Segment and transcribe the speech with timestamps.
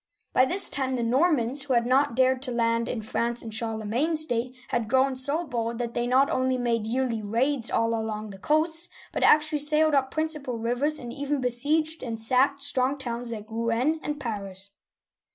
[0.33, 4.25] By this time the Normans— who had not dared to land in France in Charlemagne's
[4.25, 8.39] day— had grown so bold that they not only made yearly raids all along the
[8.39, 13.31] coasts, but actually sailed up the principal rivers and even besieged and sacked strong towns
[13.31, 14.71] like Rouen (roo aN') and Paris.